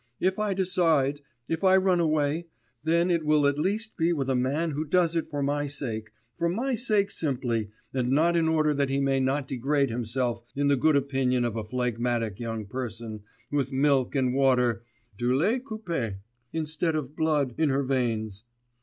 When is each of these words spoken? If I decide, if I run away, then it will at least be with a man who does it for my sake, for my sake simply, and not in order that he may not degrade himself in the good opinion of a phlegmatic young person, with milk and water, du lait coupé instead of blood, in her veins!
If 0.19 0.39
I 0.39 0.55
decide, 0.55 1.21
if 1.47 1.63
I 1.63 1.77
run 1.77 1.99
away, 1.99 2.47
then 2.83 3.11
it 3.11 3.23
will 3.23 3.45
at 3.45 3.59
least 3.59 3.95
be 3.97 4.13
with 4.13 4.31
a 4.31 4.35
man 4.35 4.71
who 4.71 4.83
does 4.83 5.15
it 5.15 5.29
for 5.29 5.43
my 5.43 5.67
sake, 5.67 6.11
for 6.39 6.49
my 6.49 6.73
sake 6.73 7.11
simply, 7.11 7.69
and 7.93 8.09
not 8.09 8.35
in 8.35 8.47
order 8.49 8.73
that 8.73 8.89
he 8.89 8.99
may 8.99 9.19
not 9.19 9.47
degrade 9.47 9.91
himself 9.91 10.41
in 10.55 10.69
the 10.69 10.75
good 10.75 10.95
opinion 10.95 11.45
of 11.45 11.55
a 11.55 11.63
phlegmatic 11.63 12.39
young 12.39 12.65
person, 12.65 13.21
with 13.51 13.71
milk 13.71 14.15
and 14.15 14.33
water, 14.33 14.83
du 15.19 15.35
lait 15.35 15.63
coupé 15.65 16.15
instead 16.51 16.95
of 16.95 17.15
blood, 17.15 17.53
in 17.59 17.69
her 17.69 17.83
veins! 17.83 18.43